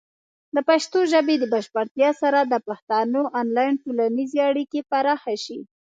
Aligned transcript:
د 0.55 0.57
پښتو 0.69 0.99
ژبې 1.11 1.35
د 1.39 1.43
بشپړتیا 1.53 2.09
سره، 2.21 2.39
د 2.45 2.53
پښتنو 2.67 3.21
آنلاین 3.41 3.73
ټولنیزې 3.83 4.39
اړیکې 4.49 4.79
پراخه 4.91 5.35
شي. 5.45 5.59